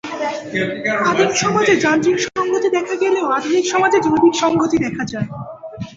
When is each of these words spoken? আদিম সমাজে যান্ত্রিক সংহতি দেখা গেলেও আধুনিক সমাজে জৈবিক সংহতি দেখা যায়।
আদিম 1.09 1.31
সমাজে 1.41 1.73
যান্ত্রিক 1.83 2.17
সংহতি 2.27 2.69
দেখা 2.69 2.95
গেলেও 2.95 3.25
আধুনিক 3.37 3.65
সমাজে 3.73 3.97
জৈবিক 4.05 4.35
সংহতি 4.43 4.77
দেখা 4.85 5.03
যায়। 5.11 5.27